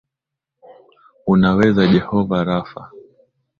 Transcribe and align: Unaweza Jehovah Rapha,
Unaweza 1.27 1.85
Jehovah 1.87 2.45
Rapha, 2.47 2.91